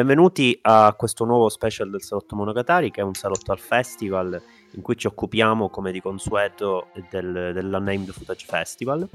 [0.00, 4.80] Benvenuti a questo nuovo special del Salotto Monogatari, che è un salotto al festival in
[4.80, 9.06] cui ci occupiamo, come di consueto, del, dell'Unnamed Footage Festival,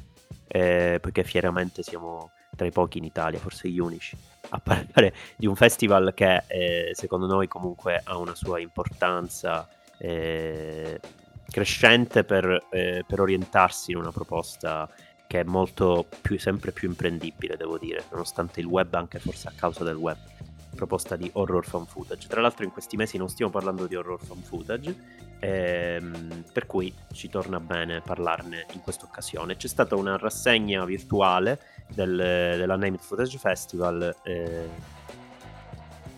[0.45, 4.15] eh, perché fieramente siamo tra i pochi in Italia, forse gli unici,
[4.49, 9.67] a parlare di un festival che eh, secondo noi comunque ha una sua importanza
[9.97, 10.99] eh,
[11.49, 14.87] crescente per, eh, per orientarsi in una proposta
[15.25, 19.53] che è molto più, sempre più imprendibile, devo dire, nonostante il web, anche forse a
[19.55, 20.33] causa del web
[20.75, 22.27] proposta di horror fan footage.
[22.27, 24.95] Tra l'altro in questi mesi non stiamo parlando di horror fan footage,
[25.39, 29.55] ehm, per cui ci torna bene parlarne in questa occasione.
[29.55, 34.69] C'è stata una rassegna virtuale del, della Named Footage Festival eh,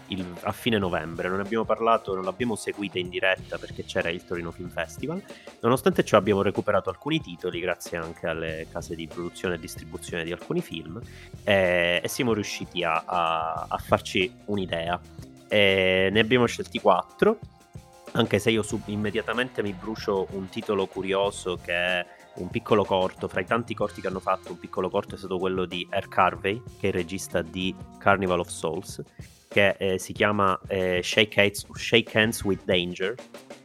[0.08, 1.30] il, a fine novembre.
[1.30, 5.22] Non abbiamo parlato, non l'abbiamo seguita in diretta perché c'era il Torino Film Festival.
[5.61, 10.31] Nonostante ciò abbiamo recuperato alcuni titoli grazie anche alle case di produzione e distribuzione di
[10.31, 10.99] alcuni film
[11.44, 14.99] eh, e siamo riusciti a, a, a farci un'idea.
[15.47, 17.39] E ne abbiamo scelti quattro,
[18.14, 22.05] anche se io sub- immediatamente mi brucio un titolo curioso che è
[22.36, 25.38] un piccolo corto, fra i tanti corti che hanno fatto, un piccolo corto è stato
[25.38, 26.08] quello di R.
[26.08, 29.02] Carvey, che è il regista di Carnival of Souls,
[29.48, 33.16] che eh, si chiama eh, Shake, Hands, Shake, Hands, with Danger.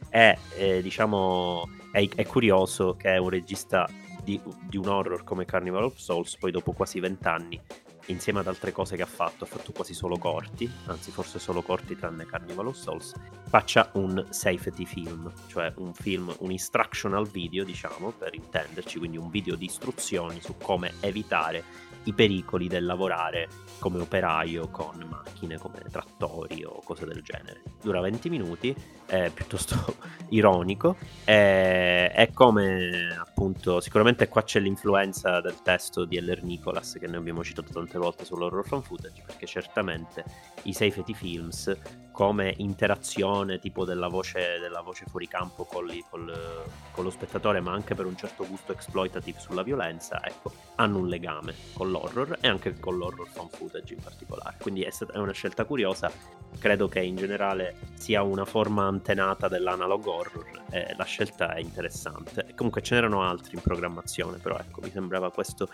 [0.09, 3.89] È, eh, diciamo, è, è, curioso che è un regista
[4.23, 7.59] di, di, un horror come Carnival of Souls, poi dopo quasi vent'anni,
[8.07, 11.61] insieme ad altre cose che ha fatto, ha fatto quasi solo corti, anzi forse solo
[11.61, 13.13] corti tranne Carnival of Souls,
[13.47, 19.29] faccia un safety film, cioè un film, un instructional video, diciamo, per intenderci, quindi un
[19.29, 21.63] video di istruzioni su come evitare
[22.05, 23.47] i pericoli del lavorare
[23.79, 27.61] come operaio con macchine come trattori o cose del genere.
[27.81, 28.75] Dura 20 minuti,
[29.05, 29.97] è piuttosto
[30.29, 37.07] ironico, è, è, come appunto, sicuramente qua c'è l'influenza del testo di Eller Nicholas che
[37.07, 40.23] noi abbiamo citato tante volte sull'horror fan footage, perché certamente
[40.63, 41.75] i safety films
[42.13, 47.59] come interazione tipo della voce, della voce fuori campo con, li, col, con, lo spettatore,
[47.59, 52.37] ma anche per un certo gusto exploitative sulla violenza, ecco, hanno un legame con l'horror
[52.39, 54.57] e anche con l'horror fan footage in particolare.
[54.61, 56.11] Quindi è, è una scelta curiosa,
[56.59, 62.45] credo che in generale sia una forma antenata dell'analog horror e la scelta è interessante.
[62.47, 65.67] E comunque ce n'erano altri in programmazione, però ecco, mi sembrava questo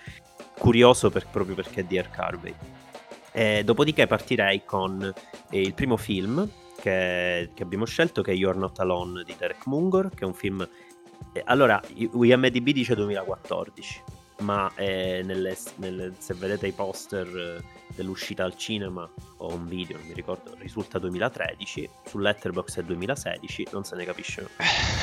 [0.57, 2.09] curioso per, proprio perché è di R.
[2.09, 2.56] Carvey.
[3.31, 5.13] E dopodiché partirei con
[5.50, 6.47] eh, il primo film
[6.79, 10.34] che, che, abbiamo scelto, che è You're Not Alone di Derek Mungor, che è un
[10.34, 10.67] film...
[11.34, 14.03] Eh, allora, IMDB dice 2014,
[14.39, 17.63] ma eh, nelle, nelle, se vedete i poster eh,
[17.95, 23.68] dell'uscita al cinema o un video, non mi ricordo, risulta 2013, su Letterboxd è 2016,
[23.72, 24.41] non se ne capisce,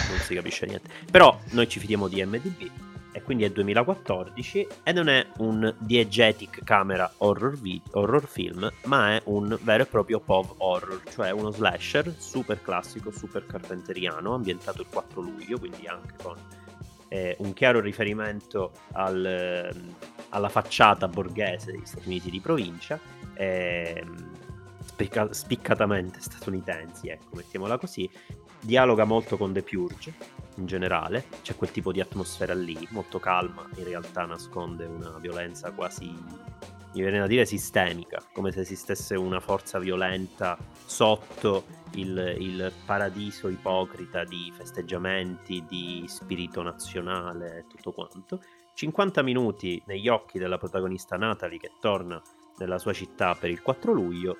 [0.08, 0.88] non si capisce niente.
[1.10, 2.70] Però noi ci fidiamo di IMDB
[3.16, 9.14] e quindi è 2014 e non è un diegetic camera horror, vi- horror film, ma
[9.14, 14.82] è un vero e proprio POV horror, cioè uno slasher super classico, super carpenteriano, ambientato
[14.82, 16.36] il 4 luglio, quindi anche con
[17.08, 19.70] eh, un chiaro riferimento al, eh,
[20.28, 23.00] alla facciata borghese degli Stati Uniti di provincia.
[23.32, 24.04] Eh,
[24.84, 28.10] spicca- spiccatamente statunitensi, ecco, mettiamola così,
[28.60, 33.66] dialoga molto con The Purge in generale, c'è quel tipo di atmosfera lì, molto calma,
[33.76, 39.40] in realtà nasconde una violenza quasi, mi viene da dire, sistemica, come se esistesse una
[39.40, 48.42] forza violenta sotto il, il paradiso ipocrita di festeggiamenti, di spirito nazionale e tutto quanto.
[48.74, 52.20] 50 minuti negli occhi della protagonista Natalie che torna
[52.58, 54.36] nella sua città per il 4 luglio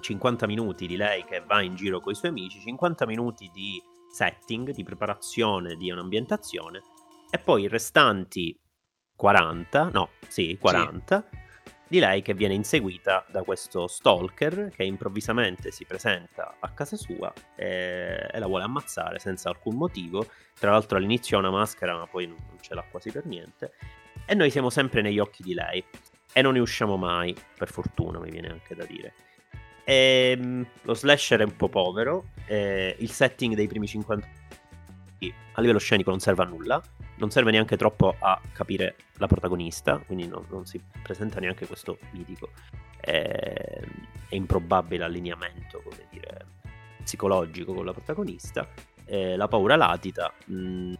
[0.00, 3.82] 50 minuti di lei che va in giro con i suoi amici, 50 minuti di
[4.10, 6.82] setting, di preparazione di un'ambientazione
[7.30, 8.58] e poi i restanti
[9.14, 11.38] 40, no, sì, 40 sì.
[11.88, 17.32] di lei che viene inseguita da questo stalker che improvvisamente si presenta a casa sua
[17.56, 20.26] e, e la vuole ammazzare senza alcun motivo.
[20.58, 23.72] Tra l'altro all'inizio ha una maschera ma poi non ce l'ha quasi per niente.
[24.24, 25.84] E noi siamo sempre negli occhi di lei
[26.32, 29.14] e non ne usciamo mai, per fortuna mi viene anche da dire.
[29.90, 32.26] Ehm, lo slasher è un po' povero.
[32.44, 34.36] Eh, il setting dei primi 50
[35.54, 36.82] a livello scenico non serve a nulla.
[37.16, 41.98] Non serve neanche troppo a capire la protagonista, quindi no, non si presenta neanche questo
[42.12, 42.50] mitico
[43.00, 43.82] e
[44.28, 46.46] eh, improbabile allineamento, come dire,
[47.02, 48.68] psicologico con la protagonista.
[49.06, 50.32] Eh, la paura latita.
[50.52, 50.94] Mm,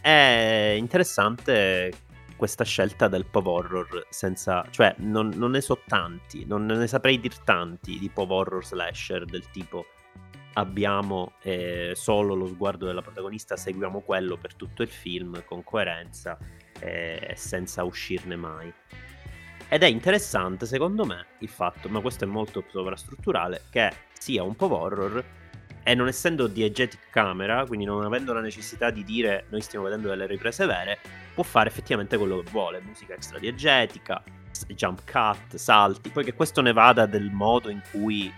[0.00, 1.92] è interessante
[2.36, 4.64] questa scelta del pov horror senza...
[4.70, 9.24] cioè non, non, ne so tanti, non ne saprei dir tanti di pov horror slasher
[9.24, 9.86] del tipo
[10.54, 16.38] abbiamo eh, solo lo sguardo della protagonista, seguiamo quello per tutto il film con coerenza
[16.80, 18.72] eh, e eh, senza uscirne mai.
[19.68, 24.54] Ed è interessante, secondo me, il fatto, ma questo è molto sovrastrutturale, che sia un
[24.54, 25.24] po' horror
[25.84, 30.08] e non essendo diegetic camera, quindi non avendo la necessità di dire noi stiamo vedendo
[30.08, 30.98] delle riprese vere,
[31.34, 34.22] può fare effettivamente quello che vuole, musica extra diegetica,
[34.68, 38.32] jump cut, salti, poi che questo ne vada del modo in cui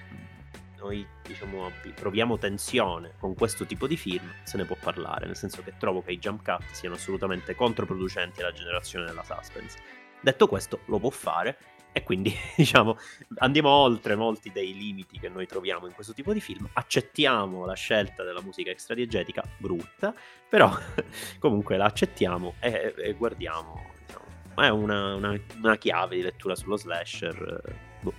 [0.78, 5.62] noi diciamo proviamo tensione con questo tipo di film, se ne può parlare, nel senso
[5.62, 9.78] che trovo che i jump cut siano assolutamente controproducenti alla generazione della suspense.
[10.20, 11.56] Detto questo, lo può fare
[11.96, 12.98] e quindi diciamo
[13.38, 17.72] andiamo oltre molti dei limiti che noi troviamo in questo tipo di film, accettiamo la
[17.72, 20.14] scelta della musica extradiegetica brutta,
[20.46, 20.70] però
[21.40, 24.24] comunque la accettiamo e, e guardiamo, diciamo,
[24.56, 27.62] è una, una, una, chiave di lettura sullo slasher,
[28.02, 28.12] boh,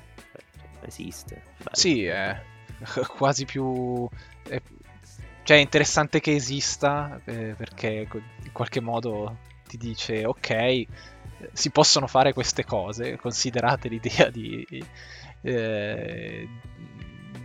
[0.81, 1.43] esiste.
[1.57, 1.69] Bello.
[1.73, 2.41] Sì, è
[3.15, 4.09] quasi più...
[4.41, 4.59] È,
[5.43, 8.07] cioè è interessante che esista eh, perché
[8.43, 9.37] in qualche modo
[9.67, 10.85] ti dice ok
[11.53, 14.65] si possono fare queste cose, considerate l'idea di,
[15.41, 16.47] eh,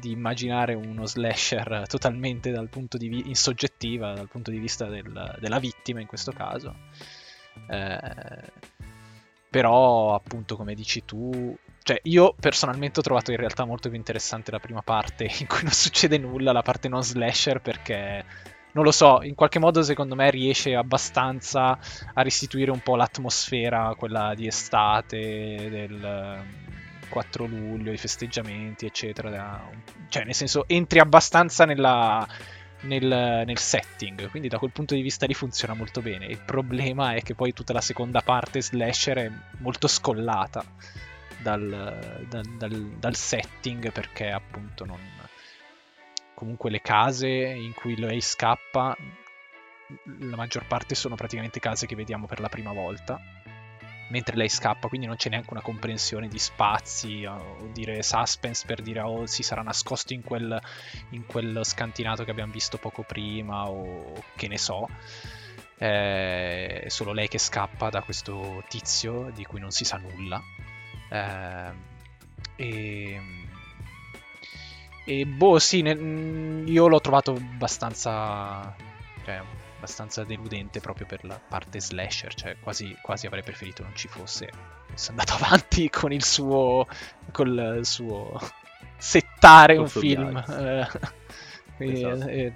[0.01, 4.87] di immaginare uno slasher totalmente dal punto di vista, in soggettiva, dal punto di vista
[4.87, 6.75] del, della vittima in questo caso.
[7.69, 8.51] Eh,
[9.49, 14.51] però, appunto, come dici tu, cioè io personalmente ho trovato in realtà molto più interessante
[14.51, 18.25] la prima parte in cui non succede nulla, la parte non slasher, perché
[18.73, 21.79] non lo so, in qualche modo secondo me riesce abbastanza
[22.15, 26.43] a restituire un po' l'atmosfera, quella di estate, del
[27.09, 29.71] 4 mm, luglio, i festeggiamenti, eccetera.
[30.09, 32.27] Cioè, nel senso, entri abbastanza nella,
[32.83, 36.27] nel, nel, setting, quindi da quel punto di vista lì funziona molto bene.
[36.27, 40.65] Il problema è che poi tutta la seconda parte slasher è molto scollata
[41.43, 44.99] dal, dal, dal, dal setting perché appunto non
[46.43, 48.97] comunque le case in cui lei scappa,
[50.19, 53.21] la maggior parte sono praticamente case che vediamo per la prima volta.
[54.09, 58.83] Mentre lei scappa, quindi non c'è neanche una comprensione di spazi o dire suspense per
[58.83, 60.61] dire oh si sarà nascosto in quel,
[61.11, 64.89] in quel scantinato che abbiamo visto poco prima o che ne so.
[65.79, 70.43] È solo lei che scappa da questo tizio di cui non si sa nulla.
[71.09, 71.91] Eh,
[72.57, 73.42] e
[75.05, 78.75] e boh, sì, ne, mm, io l'ho trovato abbastanza.
[79.25, 79.41] Cioè,
[79.77, 82.35] abbastanza deludente proprio per la parte slasher.
[82.35, 84.51] Cioè, quasi, quasi avrei preferito non ci fosse.
[84.91, 86.87] Fosse andato avanti con il suo.
[87.33, 88.39] col suo.
[88.97, 90.37] settare un film.
[90.37, 90.89] Eh,
[91.79, 92.29] esatto.
[92.29, 92.53] eh,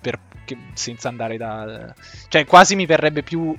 [0.00, 1.94] per, che, senza andare da.
[2.28, 3.54] Cioè, quasi mi verrebbe più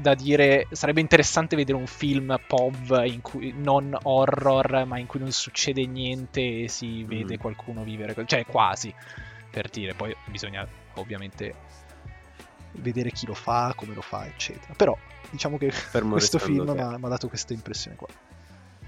[0.00, 5.32] da dire sarebbe interessante vedere un film POV cui, non horror ma in cui non
[5.32, 7.40] succede niente e si vede mm.
[7.40, 8.94] qualcuno vivere cioè quasi
[9.50, 9.94] per dire.
[9.94, 11.54] Poi bisogna ovviamente
[12.72, 14.74] vedere chi lo fa come lo fa eccetera.
[14.74, 14.96] Però
[15.30, 18.08] diciamo che Fermo questo film mi ha dato questa impressione qua.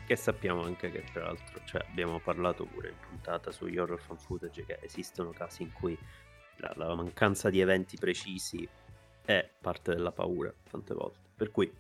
[0.07, 4.19] Che sappiamo anche che tra l'altro cioè, abbiamo parlato pure in puntata sugli horror fan
[4.19, 5.99] footage che esistono casi in cui
[6.59, 8.69] la, la mancanza di eventi precisi
[9.27, 11.19] è parte della paura tante volte.
[11.37, 11.71] Per cui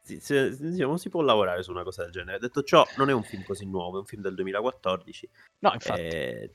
[0.00, 2.38] si, si, diciamo, si può lavorare su una cosa del genere.
[2.38, 5.28] Detto ciò, non è un film così nuovo, è un film del 2014.
[5.58, 6.00] No, infatti.
[6.00, 6.54] E,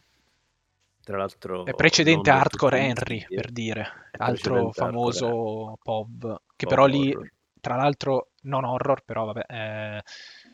[1.03, 1.65] tra l'altro...
[1.65, 3.87] È precedente a Hardcore Henry, per dire.
[4.13, 7.31] Altro famoso POV, che però lì, horror.
[7.59, 9.45] tra l'altro, non horror, però vabbè...
[9.47, 10.01] Eh,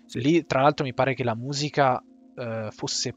[0.08, 0.20] sì.
[0.20, 2.04] Lì, tra l'altro, mi pare che la musica
[2.36, 3.14] eh, fosse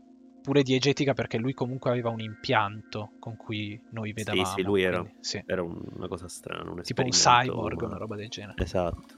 [0.51, 4.45] pure diegetica perché lui comunque aveva un impianto con cui noi vedevamo.
[4.45, 5.41] Sì, sì, lui era, quindi, sì.
[5.47, 6.69] era una cosa strana.
[6.73, 8.61] Un tipo un cyborg, una roba del genere.
[8.61, 9.15] Esatto.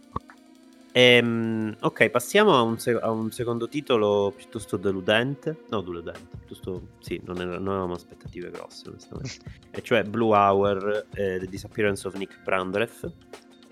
[0.92, 5.62] Ehm, ok, passiamo a un, sec- a un, secondo titolo piuttosto deludente.
[5.70, 9.38] No, deludente, piuttosto sì, non, era, non avevamo aspettative grosse, onestamente.
[9.72, 13.10] e cioè Blue Hour, eh, The Disappearance of Nick Brandreth,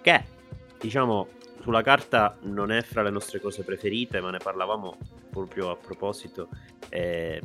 [0.01, 0.25] che
[0.81, 1.29] diciamo
[1.61, 4.97] sulla carta non è fra le nostre cose preferite, ma ne parlavamo
[5.29, 6.49] proprio a proposito.
[6.91, 7.41] Eh,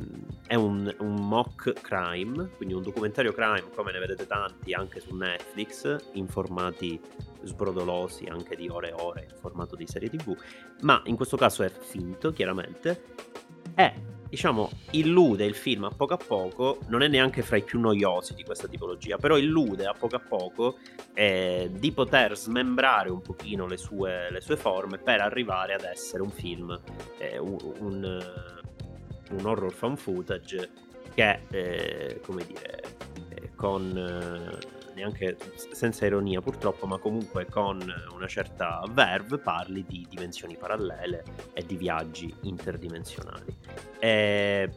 [0.46, 5.14] è un, un, mock crime, quindi un documentario crime, come ne vedete tanti anche su
[5.14, 7.00] Netflix, in formati
[7.42, 10.36] sbrodolosi, anche di ore e ore, in formato di serie TV,
[10.82, 13.14] ma in questo caso è finto, chiaramente.
[13.74, 13.94] È
[14.28, 18.34] diciamo, illude il film a poco a poco, non è neanche fra i più noiosi
[18.34, 20.78] di questa tipologia, però illude a poco a poco
[21.14, 26.22] eh, di poter smembrare un pochino le sue, le sue, forme per arrivare ad essere
[26.22, 26.78] un film,
[27.18, 28.22] eh, un, un,
[29.30, 30.70] un, horror fan footage
[31.14, 32.82] che, eh, come dire,
[33.30, 35.36] eh, con eh, neanche
[35.72, 37.80] senza ironia purtroppo, ma comunque con
[38.12, 43.56] una certa verve parli di dimensioni parallele e di viaggi interdimensionali.
[43.98, 44.70] E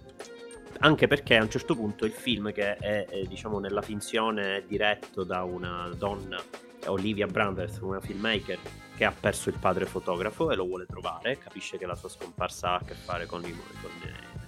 [0.79, 5.23] anche perché a un certo punto il film che è, è diciamo nella finzione diretto
[5.23, 6.41] da una donna
[6.85, 8.57] Olivia Branders, una filmmaker
[8.95, 12.71] che ha perso il padre fotografo e lo vuole trovare, capisce che la sua scomparsa
[12.71, 13.91] ha a che fare con, i, con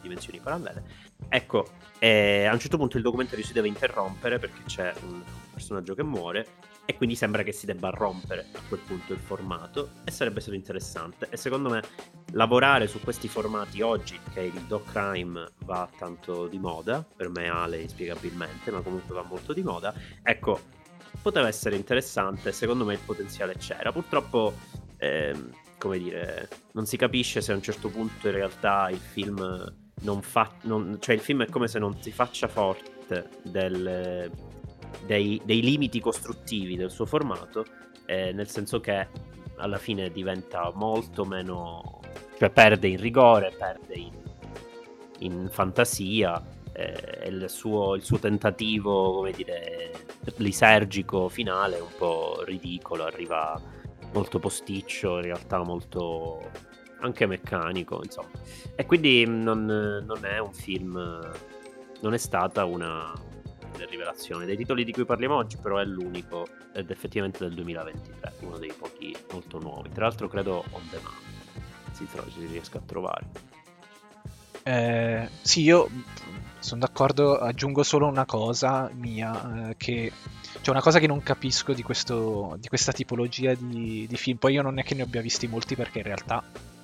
[0.01, 0.83] dimensioni parallele.
[1.29, 1.67] Ecco,
[1.99, 6.03] eh, a un certo punto il documentario si deve interrompere perché c'è un personaggio che
[6.03, 6.47] muore
[6.85, 10.55] e quindi sembra che si debba rompere a quel punto il formato e sarebbe stato
[10.55, 11.81] interessante e secondo me
[12.31, 17.47] lavorare su questi formati oggi che il doc crime va tanto di moda per me
[17.47, 19.93] Ale inspiegabilmente ma comunque va molto di moda
[20.23, 20.59] ecco
[21.21, 24.53] poteva essere interessante secondo me il potenziale c'era purtroppo
[24.97, 29.79] ehm, come dire non si capisce se a un certo punto in realtà il film
[30.01, 34.31] non fa non, cioè il film è come se non si faccia forte del
[35.05, 37.65] dei, dei limiti costruttivi del suo formato,
[38.05, 39.07] eh, nel senso che
[39.57, 41.99] alla fine diventa molto meno...
[42.37, 44.13] cioè perde in rigore, perde in,
[45.19, 46.43] in fantasia,
[46.73, 49.91] eh, il, suo, il, suo, tentativo, come dire,
[50.37, 53.59] lisergico finale è un po' ridicolo, arriva
[54.13, 56.49] molto posticcio, in realtà molto
[57.01, 58.29] anche meccanico, insomma.
[58.75, 60.93] E quindi non, non è un film,
[62.01, 63.13] non è stata una,
[63.89, 64.45] rivelazione.
[64.45, 68.73] Dei titoli di cui parliamo oggi, però, è l'unico ed effettivamente del 2023, uno dei
[68.77, 69.89] pochi molto nuovi.
[69.89, 71.31] Tra l'altro, credo on demand
[71.91, 73.29] si, tro- si riesca a trovare.
[74.63, 75.89] Eh, sì, io
[76.59, 80.11] sono d'accordo, aggiungo solo una cosa mia, eh, che
[80.61, 84.37] cioè una cosa che non capisco di, questo, di questa tipologia di, di, film.
[84.37, 86.43] Poi io non è che ne abbia visti molti perché in realtà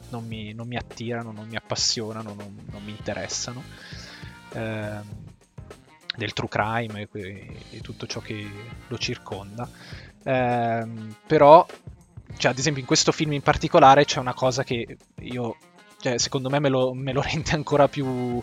[0.10, 3.64] non mi, non mi attirano, non mi appassionano, non, non mi interessano.
[4.54, 5.26] Eh,
[6.18, 8.50] del true crime e, e tutto ciò che
[8.88, 9.70] lo circonda.
[10.24, 10.88] Eh,
[11.26, 11.66] però,
[12.38, 15.58] cioè, ad esempio, in questo film in particolare c'è una cosa che io,
[16.00, 18.42] cioè, secondo me, me lo, me lo rende ancora più.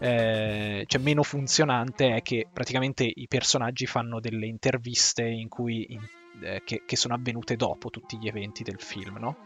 [0.00, 6.04] Eh, cioè meno funzionante è che praticamente i personaggi fanno delle interviste in cui in,
[6.42, 9.36] eh, che, che, sono avvenute dopo tutti gli eventi del film, no?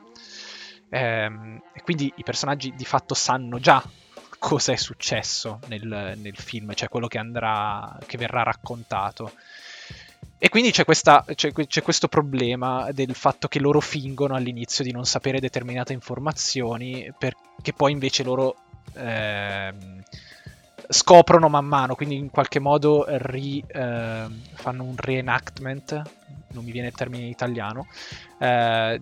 [0.90, 3.82] Ehm, e quindi i personaggi di fatto sanno già
[4.38, 9.32] cosa è successo nel, nel film, cioè quello che, andrà, che verrà raccontato.
[10.40, 14.92] E quindi c'è, questa, c'è, c'è, questo problema del fatto che loro fingono all'inizio di
[14.92, 18.54] non sapere determinate informazioni, perché poi invece loro
[18.94, 19.74] eh,
[20.88, 26.02] scoprono man mano, quindi in qualche modo ri, eh, fanno un reenactment,
[26.52, 27.88] non mi viene il termine in italiano,
[28.38, 29.00] eh,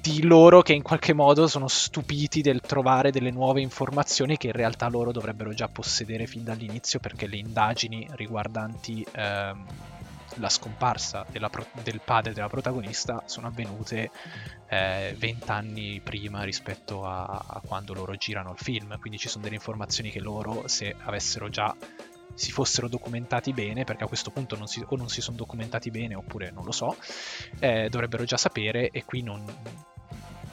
[0.00, 4.52] di loro che in qualche modo sono stupiti del trovare delle nuove informazioni che in
[4.52, 9.66] realtà loro dovrebbero già possedere fin dall'inizio perché le indagini riguardanti ehm,
[10.36, 14.10] la scomparsa pro- del padre della protagonista sono avvenute
[14.68, 18.98] eh, vent'anni prima rispetto a-, a quando loro girano il film.
[18.98, 21.74] Quindi ci sono delle informazioni che loro se avessero già
[22.34, 25.90] si fossero documentati bene, perché a questo punto non si, o non si sono documentati
[25.90, 26.96] bene oppure non lo so,
[27.58, 29.44] eh, dovrebbero già sapere e qui non,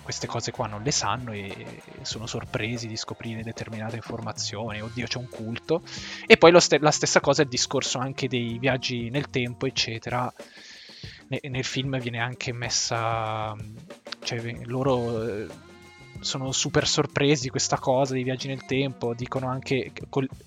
[0.05, 5.17] queste cose qua non le sanno e sono sorpresi di scoprire determinate informazioni, oddio c'è
[5.17, 5.81] un culto.
[6.27, 10.31] E poi st- la stessa cosa è il discorso anche dei viaggi nel tempo, eccetera.
[11.29, 13.55] Ne- nel film viene anche messa,
[14.21, 15.47] cioè loro eh,
[16.19, 19.13] sono super sorpresi di questa cosa dei viaggi nel tempo.
[19.13, 20.03] Dicono anche che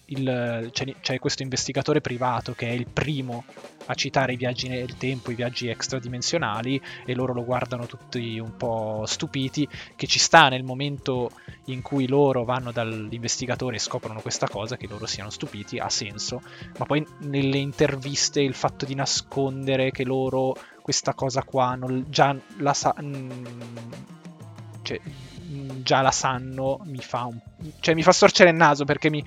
[0.07, 3.45] il, c'è, c'è, questo investigatore privato che è il primo
[3.87, 8.57] a citare i viaggi nel tempo, i viaggi extradimensionali, e loro lo guardano tutti un
[8.57, 9.69] po' stupiti.
[9.97, 11.31] Che ci sta nel momento
[11.67, 16.43] in cui loro vanno dall'investigatore e scoprono questa cosa, che loro siano stupiti, ha senso.
[16.79, 22.35] Ma poi nelle interviste il fatto di nascondere che loro questa cosa qua non, già
[22.59, 22.95] la sa.
[23.01, 23.31] Mm,
[24.83, 25.01] cioè,
[25.83, 27.39] Già la sanno, mi fa, un,
[27.81, 29.25] cioè, mi fa storcere il naso perché mi,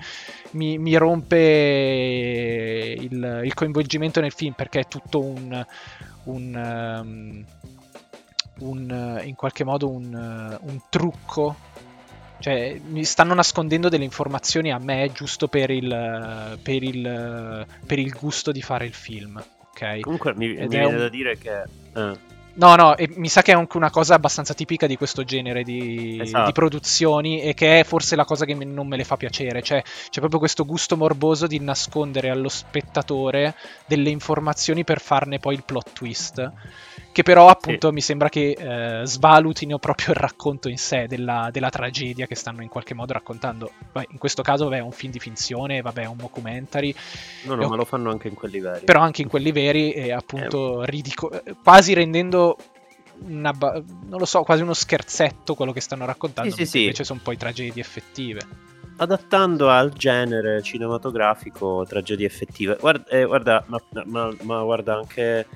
[0.52, 5.66] mi, mi rompe il, il, coinvolgimento nel film perché è tutto un,
[6.24, 7.44] un, um,
[8.60, 11.70] un in qualche modo un, un trucco.
[12.38, 18.10] Cioè mi stanno nascondendo delle informazioni a me giusto per il, per il, per il
[18.10, 19.40] gusto di fare il film
[19.72, 20.00] ok?
[20.00, 20.96] Comunque mi, mi viene un...
[20.96, 21.62] da dire che
[21.94, 25.24] eh No, no, e mi sa che è anche una cosa abbastanza tipica di questo
[25.24, 26.46] genere di, esatto.
[26.46, 29.62] di, produzioni e che è forse la cosa che non me le fa piacere.
[29.62, 33.54] Cioè, c'è proprio questo gusto morboso di nascondere allo spettatore
[33.86, 36.52] delle informazioni per farne poi il plot twist
[37.12, 37.94] che però appunto sì.
[37.94, 42.62] mi sembra che eh, svalutino proprio il racconto in sé della, della, tragedia che stanno
[42.62, 43.70] in qualche modo raccontando.
[43.92, 46.94] Beh, in questo caso vabbè, è un film di finzione, vabbè, è un documentary.
[47.44, 48.84] No, no, ma lo fanno anche in quelli veri.
[48.84, 50.86] Però anche in quelli veri è appunto eh.
[50.86, 51.30] ridico-
[51.62, 52.56] quasi rendendo
[53.26, 56.80] una, non lo so, quasi uno scherzetto quello che stanno raccontando, sì, sì, sì.
[56.80, 58.40] invece sono poi tragedie effettive.
[58.96, 62.76] adattando al genere cinematografico tragedie effettive.
[62.80, 65.46] Guarda, eh, guarda ma, ma, ma, guarda anche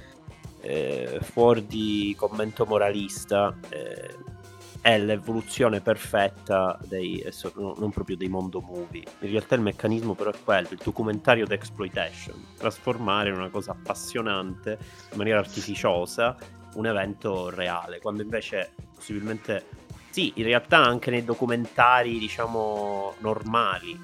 [0.67, 3.57] eh, fuori di commento moralista.
[3.69, 4.35] Eh,
[4.81, 7.25] è l'evoluzione perfetta dei,
[7.57, 9.03] non proprio dei mondo movie.
[9.19, 14.79] In realtà il meccanismo però è quello, il documentario d'exploitation, trasformare in una cosa appassionante,
[15.11, 16.37] in maniera artificiosa,
[16.75, 19.65] un evento reale, quando invece possibilmente
[20.11, 23.99] sì, in realtà anche nei documentari, diciamo, normali,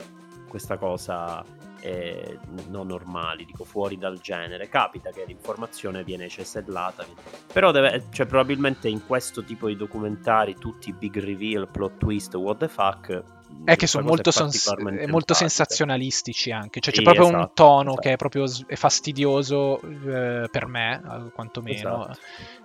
[0.48, 1.44] questa cosa
[1.82, 4.68] eh, non normali, dico fuori dal genere.
[4.68, 7.04] Capita che l'informazione viene cesellata,
[7.52, 12.34] però deve, cioè, probabilmente in questo tipo di documentari tutti i big reveal, plot twist,
[12.34, 13.22] what the fuck.
[13.64, 14.72] È che sono molto, sens-
[15.08, 18.00] molto sensazionalistici anche, cioè sì, c'è proprio esatto, un tono esatto.
[18.00, 22.08] che è proprio è fastidioso eh, per me, quantomeno.
[22.08, 22.18] Esatto.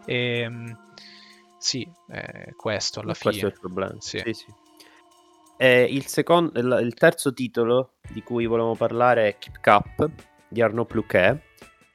[0.05, 0.77] E, ehm,
[1.57, 3.41] sì, è questo alla questo fine.
[3.41, 3.95] Questo è il problema.
[3.99, 4.65] Sì, sì.
[5.59, 10.09] Eh, il, secondo, il, terzo titolo di cui volevamo parlare è Keep Cup
[10.47, 11.41] di Arnaud Pluquet,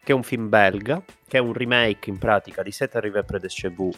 [0.02, 3.40] che è un film belga, che è un remake in pratica di Set Arrivé près
[3.40, 3.96] des Chevaux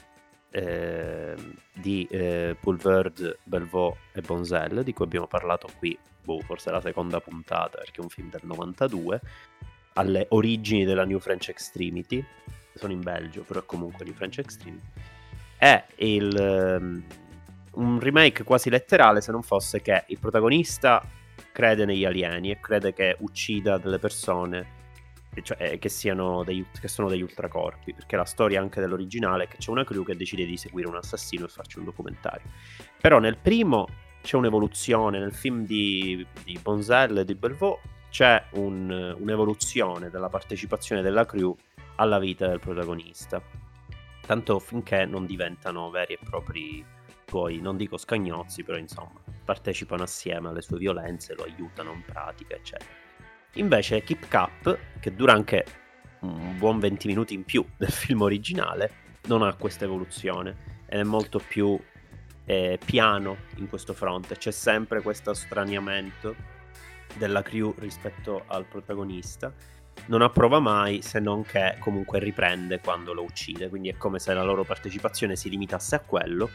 [0.50, 1.34] eh,
[1.72, 7.20] di eh, Poulvord, Belvaux e Bonzel, di cui abbiamo parlato qui, boh, forse la seconda
[7.20, 9.20] puntata, perché è un film del 92,
[9.94, 12.22] alle origini della New French Extremity,
[12.74, 14.86] sono in Belgio, però è comunque New French Extremity.
[15.56, 16.78] È il...
[16.80, 17.04] Um,
[17.76, 21.02] un remake quasi letterale se non fosse che il protagonista
[21.52, 24.82] crede negli alieni e crede che uccida delle persone
[25.42, 25.90] cioè, eh, che,
[26.44, 30.04] degli, che, sono degli ultracorpi, perché la storia anche dell'originale è che c'è una crew
[30.04, 32.48] che decide di seguire un assassino e farci un documentario.
[33.00, 33.88] Però nel primo
[34.22, 41.02] c'è un'evoluzione, nel film di, di Bonzel e di Belvaux c'è un, un'evoluzione della partecipazione
[41.02, 41.54] della crew
[41.96, 43.42] alla vita del protagonista,
[44.26, 46.84] tanto finché non diventano veri e propri
[47.24, 52.54] poi non dico scagnozzi, però insomma, partecipano assieme alle sue violenze, lo aiutano in pratica,
[52.54, 52.90] eccetera.
[53.54, 55.64] Invece Keep Cup, che dura anche
[56.20, 61.04] un buon 20 minuti in più del film originale, non ha questa evoluzione ed è
[61.04, 61.78] molto più
[62.46, 64.36] eh, piano in questo fronte.
[64.36, 66.34] C'è sempre questo straniamento
[67.14, 69.52] della crew rispetto al protagonista.
[70.06, 74.34] Non approva mai se non che comunque riprende quando lo uccide, quindi è come se
[74.34, 76.50] la loro partecipazione si limitasse a quello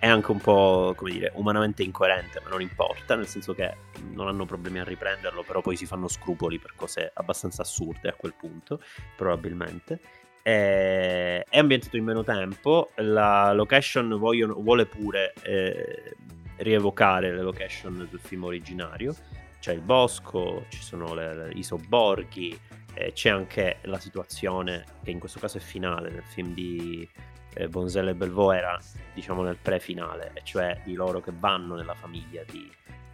[0.00, 3.76] è anche un po', come dire, umanamente incoerente, ma non importa, nel senso che
[4.12, 8.14] non hanno problemi a riprenderlo, però poi si fanno scrupoli per cose abbastanza assurde a
[8.14, 8.80] quel punto,
[9.14, 10.00] probabilmente.
[10.42, 16.16] È, è ambientato in meno tempo, la location vogliono, vuole pure eh,
[16.56, 19.14] rievocare le location del film originario,
[19.60, 22.58] c'è il bosco, ci sono le, le, i sobborghi,
[22.94, 27.06] eh, c'è anche la situazione che in questo caso è finale nel film di
[27.54, 28.78] eh, Bonzel e Belvaux era
[29.12, 32.70] diciamo nel pre-finale, cioè di loro che vanno nella famiglia di,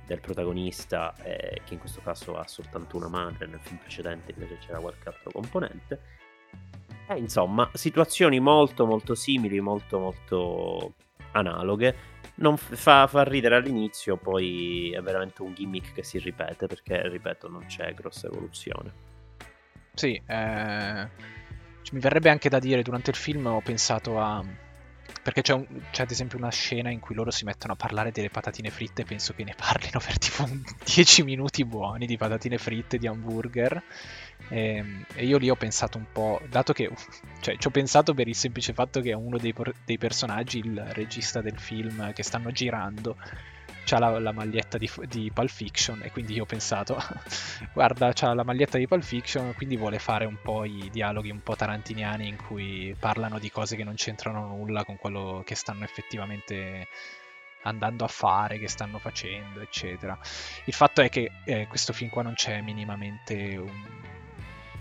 [0.07, 4.59] del protagonista, eh, che in questo caso ha soltanto una madre, nel film precedente invece
[4.59, 6.01] c'era qualche altro componente.
[7.09, 10.95] E insomma, situazioni molto molto simili, molto molto
[11.33, 12.15] analoghe.
[12.39, 17.49] Non fa, fa ridere all'inizio, poi è veramente un gimmick che si ripete perché, ripeto,
[17.49, 18.93] non c'è grossa evoluzione.
[19.95, 21.45] Sì, eh
[21.87, 24.45] cioè, mi verrebbe anche da dire, durante il film ho pensato a...
[25.23, 28.11] Perché c'è, un, c'è, ad esempio una scena in cui loro si mettono a parlare
[28.11, 30.49] delle patatine fritte, penso che ne parlino per tipo
[30.85, 33.81] 10 minuti buoni di patatine fritte, di hamburger.
[34.49, 36.91] E, ehm, e, io lì ho pensato un po', dato che
[37.41, 40.85] cioè, ci ho pensato per il semplice fatto che è uno dei, dei personaggi, il
[40.91, 43.17] regista del film che stanno girando,
[43.87, 46.99] c'ha la, la maglietta di, di, Pulp Fiction e quindi io ho pensato,
[47.73, 51.41] guarda, c'ha la maglietta di Pulp Fiction, quindi vuole fare un po' i dialoghi un
[51.41, 55.85] po' tarantiniani in cui parlano di cose che non c'entrano nulla con quello che stanno
[55.85, 56.89] effettivamente
[57.63, 60.19] andando a fare, che stanno facendo, eccetera.
[60.65, 64.16] Il fatto è che eh, questo film qua non c'è minimamente un,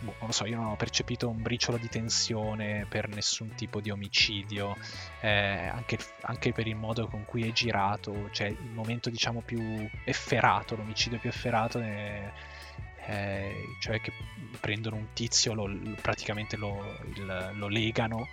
[0.05, 3.81] boh, non lo so, io non ho percepito un briciolo di tensione per nessun tipo
[3.81, 4.75] di omicidio,
[5.21, 9.89] eh, anche, anche, per il modo con cui è girato, cioè il momento diciamo più
[10.05, 12.31] efferato, l'omicidio più efferato è,
[13.05, 14.13] è cioè che
[14.59, 15.69] prendono un tizio, lo,
[16.01, 18.27] praticamente lo, il, lo legano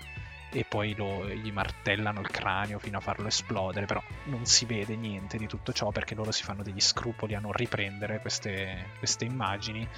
[0.55, 4.97] e poi lo, gli martellano il cranio fino a farlo esplodere, però non si vede
[4.97, 9.25] niente di tutto ciò perché loro si fanno degli scrupoli a non riprendere queste, queste
[9.25, 9.89] immagini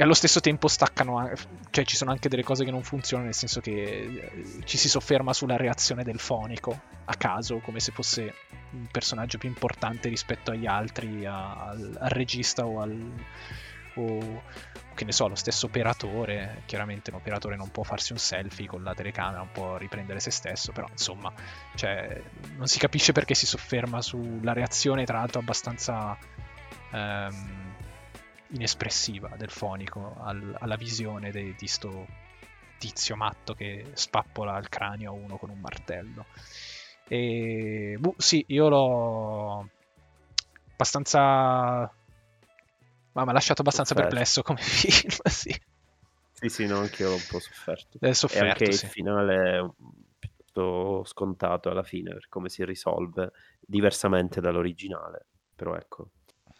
[0.00, 1.28] e allo stesso tempo staccano,
[1.70, 4.88] cioè ci sono anche delle cose che non funzionano, nel senso che eh, ci si
[4.88, 8.32] sofferma sulla reazione del fonico a caso, come se fosse
[8.70, 13.12] un personaggio più importante rispetto agli altri, al, al, regista o al,
[13.94, 14.42] o
[14.94, 18.84] che ne so, lo stesso operatore, chiaramente un operatore non può farsi un selfie con
[18.84, 21.32] la telecamera, non può riprendere se stesso, però insomma,
[21.74, 22.22] cioè,
[22.56, 26.16] non si capisce perché si sofferma sulla reazione, tra l'altro abbastanza
[26.92, 27.67] ehm,
[28.50, 32.06] inespressiva del fonico al, alla visione di sto
[32.78, 36.26] tizio matto che spappola il cranio a uno con un martello.
[37.08, 39.68] E buh, sì, io l'ho
[40.72, 41.92] abbastanza
[43.12, 44.14] ma mi ha lasciato abbastanza sofferto.
[44.14, 45.60] perplesso come film, sì.
[46.32, 47.98] Sì, sì, no, anche io l'ho un po' sofferto.
[47.98, 48.84] È sofferto e anche sì.
[48.84, 49.70] il finale è
[50.18, 55.26] piuttosto scontato alla fine per come si risolve, diversamente dall'originale.
[55.56, 56.10] Però ecco,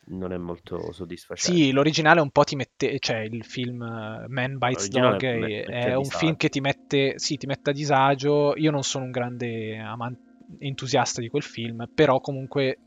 [0.08, 1.58] non è molto soddisfacente.
[1.58, 5.94] Sì, l'originale un po' ti mette, cioè il film uh, Man Bites Dog è, è
[5.94, 8.56] un film che ti mette, sì, ti mette a disagio.
[8.56, 10.20] Io non sono un grande amante,
[10.58, 12.78] entusiasta di quel film, però comunque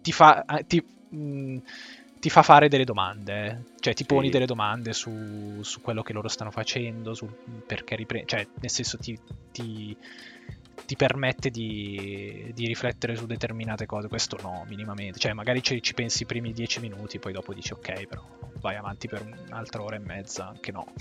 [0.00, 0.44] ti fa...
[0.44, 1.58] Eh, ti, mh, mm,
[2.22, 6.28] ti fa fare delle domande, cioè ti poni delle domande su, su, quello che loro
[6.28, 7.28] stanno facendo, su
[7.66, 9.18] perché riprende, cioè nel senso ti,
[9.50, 9.96] ti,
[10.84, 15.94] ti permette di, di, riflettere su determinate cose, questo no, minimamente, cioè magari ci, ci,
[15.94, 18.22] pensi i primi dieci minuti, poi dopo dici ok, però
[18.60, 20.92] vai avanti per un'altra ora e mezza, anche no.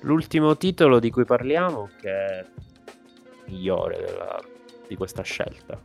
[0.00, 2.46] L'ultimo titolo di cui parliamo, che è
[3.46, 4.42] migliore della,
[4.86, 5.80] di questa scelta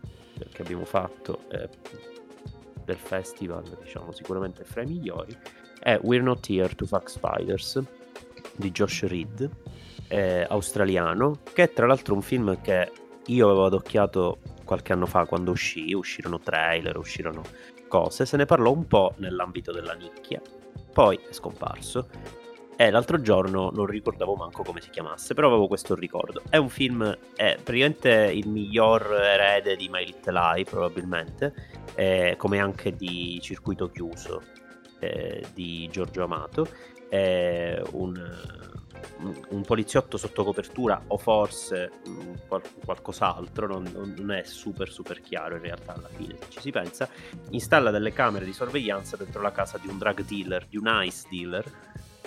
[0.51, 1.67] che abbiamo fatto, è
[2.84, 5.38] del festival, diciamo sicuramente fra i migliori,
[5.79, 7.82] è We're Not Here to Fuck Spiders
[8.55, 9.49] di Josh Reed,
[10.10, 12.91] eh, australiano, che è tra l'altro un film che
[13.26, 17.41] io avevo adocchiato qualche anno fa quando uscì, uscirono trailer, uscirono
[17.88, 20.41] cose, se ne parlò un po' nell'ambito della nicchia,
[20.91, 22.08] poi è scomparso
[22.82, 26.43] e l'altro giorno non ricordavo manco come si chiamasse, però avevo questo ricordo.
[26.50, 27.04] È un film,
[27.36, 31.54] è praticamente il miglior erede di My Little Lie, probabilmente,
[31.95, 34.43] eh, come anche di Circuito Chiuso
[35.00, 36.69] eh, di Giorgio Amato.
[37.10, 38.13] È un,
[39.49, 45.55] un, poliziotto sotto copertura o forse um, qual- qualcos'altro, non, non, è super super chiaro
[45.55, 47.10] in realtà alla fine se ci si pensa,
[47.51, 51.27] installa delle camere di sorveglianza dentro la casa di un drug dealer, di un ice
[51.29, 51.71] dealer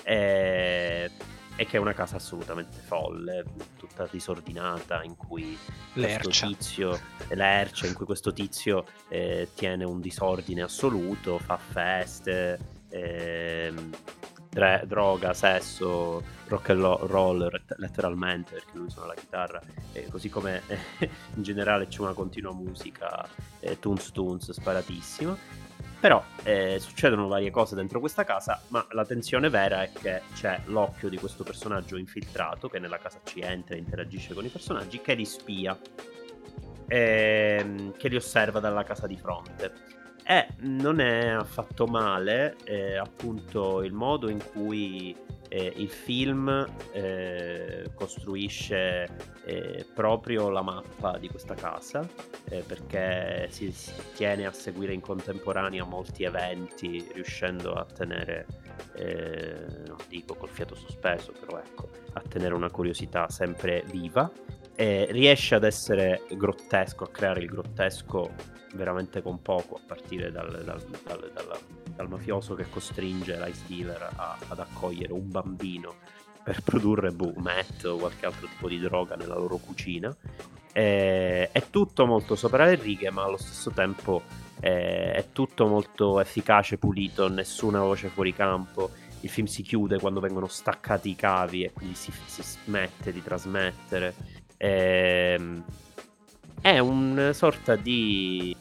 [0.03, 1.11] e,
[1.57, 3.45] e che è una casa assolutamente folle,
[3.77, 5.57] tutta disordinata, in cui
[5.95, 6.23] Lercia.
[6.23, 13.73] questo tizio, lercia, in cui questo tizio eh, tiene un disordine assoluto, fa feste, eh,
[14.53, 19.61] dre- droga, sesso, rock and roll letteralmente perché lui suona la chitarra,
[19.93, 20.63] eh, così come
[21.35, 23.27] in generale c'è una continua musica,
[23.61, 25.71] eh, tunes tunes sparatissima
[26.03, 30.61] però eh, succedono varie cose dentro questa casa, ma la tensione vera è che c'è
[30.65, 35.01] l'occhio di questo personaggio infiltrato che nella casa ci entra e interagisce con i personaggi,
[35.01, 35.79] che li spia,
[36.89, 40.02] ehm, che li osserva dalla casa di fronte.
[40.25, 45.17] E non è affatto male eh, appunto il modo in cui
[45.53, 49.07] eh, il film eh, costruisce
[49.45, 52.09] eh, proprio la mappa di questa casa
[52.49, 58.47] eh, perché si, si, tiene a seguire in contemporanea molti eventi riuscendo a tenere
[58.95, 64.31] eh, non dico col fiato sospeso però ecco a tenere una curiosità sempre viva
[65.11, 68.31] riesce ad essere grottesco a creare il grottesco
[68.75, 71.61] veramente con poco a partire dal, dal, dal,
[71.95, 75.95] dal mafioso che costringe l'Ice Dealer a, ad accogliere un bambino
[76.43, 80.15] per produrre boh, meth o qualche altro tipo di droga nella loro cucina.
[80.73, 84.23] E, è tutto molto sopra le righe, ma allo stesso tempo
[84.59, 88.91] è, è tutto molto efficace, pulito, nessuna voce fuori campo.
[89.21, 93.23] Il film si chiude quando vengono staccati i cavi e quindi si, si smette di
[93.23, 94.15] trasmettere.
[94.65, 95.65] Ehm,
[96.61, 98.55] è una sorta di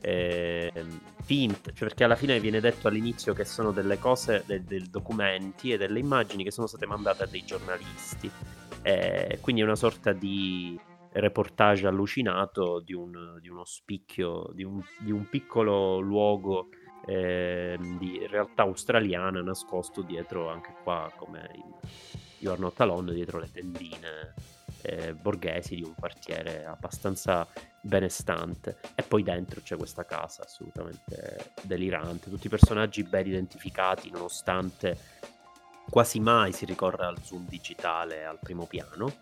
[0.00, 0.72] eh,
[1.22, 5.72] finte, cioè perché alla fine viene detto all'inizio che sono delle cose, dei, dei documenti
[5.72, 8.30] e delle immagini che sono state mandate a dei giornalisti.
[8.82, 10.78] Eh, quindi è una sorta di
[11.10, 16.68] reportage allucinato di, un, di uno spicchio, di un, di un piccolo luogo
[17.06, 21.72] eh, di realtà australiana nascosto dietro anche qua come in
[22.38, 24.53] You Are Not Alone, dietro le tendine
[24.84, 27.46] eh, borghesi di un quartiere abbastanza
[27.80, 28.78] benestante.
[28.94, 35.22] E poi dentro c'è questa casa assolutamente delirante, tutti i personaggi ben identificati nonostante
[35.88, 39.12] quasi mai si ricorre al zoom digitale al primo piano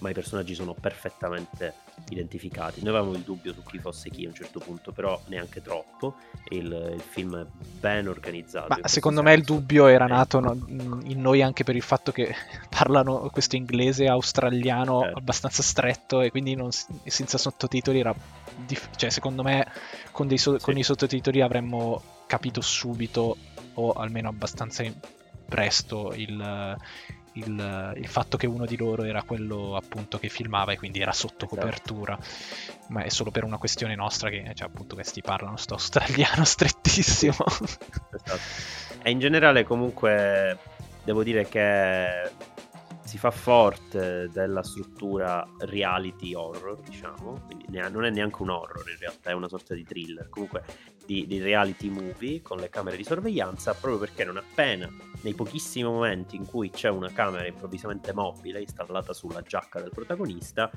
[0.00, 1.74] ma i personaggi sono perfettamente
[2.08, 2.80] identificati.
[2.82, 6.16] Noi avevamo il dubbio su chi fosse chi a un certo punto, però neanche troppo.
[6.48, 7.46] Il, il film è
[7.78, 8.68] ben organizzato.
[8.68, 10.52] Ma secondo me il dubbio era nato no,
[11.04, 12.34] in noi anche per il fatto che
[12.68, 15.12] parlano questo inglese australiano eh.
[15.14, 18.14] abbastanza stretto e quindi non, senza sottotitoli era...
[18.66, 19.66] Dif- cioè secondo me
[20.10, 20.64] con, so- sì.
[20.64, 23.36] con i sottotitoli avremmo capito subito
[23.74, 24.84] o almeno abbastanza
[25.50, 26.76] presto il,
[27.44, 31.12] il, il, fatto che uno di loro era quello appunto che filmava e quindi era
[31.12, 31.60] sotto esatto.
[31.60, 32.18] copertura,
[32.88, 37.44] ma è solo per una questione nostra che cioè, appunto questi parlano sto australiano strettissimo.
[37.46, 38.38] Esatto.
[39.02, 40.58] E in generale comunque
[41.04, 42.30] devo dire che
[43.10, 48.98] si fa forte della struttura reality horror, diciamo, quindi non è neanche un horror in
[48.98, 50.62] realtà, è una sorta di thriller, comunque
[51.10, 54.88] di, di, reality movie con le camere di sorveglianza, proprio perché non appena,
[55.22, 60.70] nei pochissimi momenti in cui c'è una camera improvvisamente mobile installata sulla giacca del protagonista,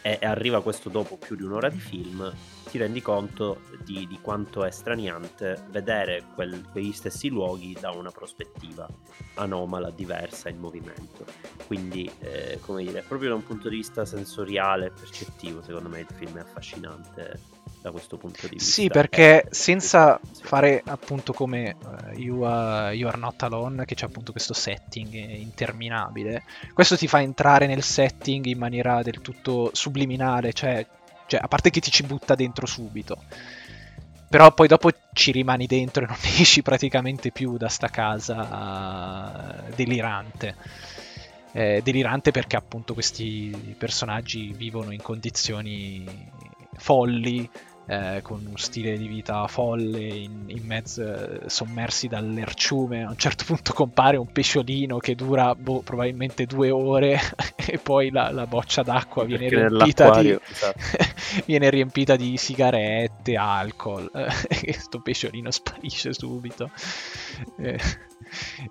[0.00, 2.32] e, arriva questo dopo più di un'ora di film,
[2.70, 8.10] ti rendi conto di, di quanto è straniante vedere quel, quegli stessi luoghi da una
[8.10, 8.88] prospettiva
[9.34, 11.26] anomala, diversa in movimento.
[11.66, 16.00] Quindi, eh, come dire, proprio da un punto di vista sensoriale e percettivo, secondo me
[16.00, 17.40] il film è affascinante
[17.86, 18.70] da questo punto di vista.
[18.70, 24.06] Sì, perché senza fare appunto come uh, you, are, you, Are, Not Alone, che c'è
[24.06, 30.52] appunto questo setting interminabile, questo ti fa entrare nel setting in maniera del tutto subliminale,
[30.52, 30.86] cioè,
[31.26, 33.18] cioè a parte che ti ci butta dentro subito.
[34.28, 39.74] Però poi dopo ci rimani dentro e non esci praticamente più da sta casa uh,
[39.74, 40.56] delirante.
[41.56, 46.04] Eh, delirante perché appunto questi personaggi vivono in condizioni
[46.76, 47.48] folli,
[47.86, 53.04] eh, con uno stile di vita folle, in, in mezzo eh, sommersi dall'erciume.
[53.04, 57.18] A un certo punto compare un pesciolino che dura boh, probabilmente due ore
[57.56, 60.78] e poi la, la boccia d'acqua viene riempita, di, esatto.
[61.46, 66.70] viene riempita di sigarette, alcol e questo pesciolino sparisce subito.
[67.58, 67.78] Eh,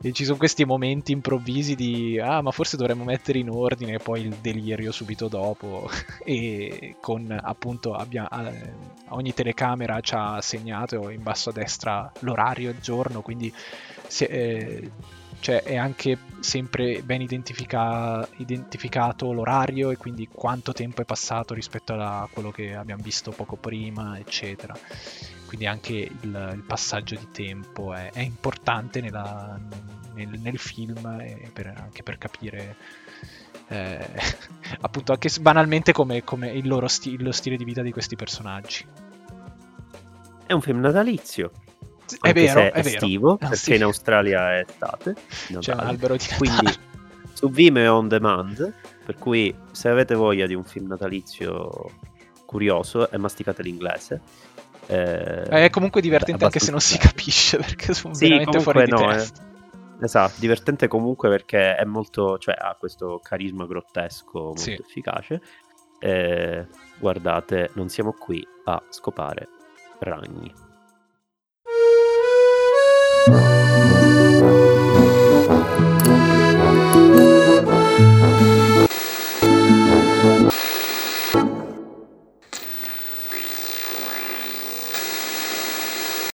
[0.01, 3.99] e ci sono questi momenti improvvisi di ah ma forse dovremmo mettere in ordine e
[3.99, 5.89] poi il delirio subito dopo.
[6.27, 8.27] E con appunto abbia,
[9.09, 13.53] ogni telecamera ci ha segnato in basso a destra l'orario il giorno quindi
[14.07, 14.91] se, eh,
[15.39, 21.93] cioè è anche sempre ben identifica- identificato l'orario e quindi quanto tempo è passato rispetto
[21.93, 24.75] a quello che abbiamo visto poco prima eccetera
[25.55, 29.57] quindi anche il, il passaggio di tempo è, è importante nella,
[30.13, 31.01] nel, nel, film
[31.53, 32.75] per, anche per capire
[33.69, 34.05] eh,
[34.81, 38.85] appunto anche banalmente come, come il loro sti- lo stile di vita di questi personaggi.
[40.45, 41.51] È un film natalizio.
[42.19, 43.37] È vero, è, estivo, vero.
[43.37, 43.75] perché sì.
[43.75, 45.15] in Australia è estate.
[45.57, 46.37] C'è un albero di Natale.
[46.37, 46.77] Quindi
[47.31, 48.73] su Vimeo on demand,
[49.05, 51.91] per cui se avete voglia di un film natalizio
[52.45, 54.21] curioso e masticate l'inglese,
[54.87, 58.91] eh, è comunque divertente anche se non si capisce perché sono sì, veramente fuori di
[58.91, 59.41] no, testa.
[59.99, 60.03] È...
[60.03, 64.73] Esatto, divertente comunque perché è molto, cioè ha questo carisma grottesco molto sì.
[64.73, 65.41] efficace.
[65.99, 66.67] Eh,
[66.99, 69.47] guardate, non siamo qui a scopare
[69.99, 70.53] ragni.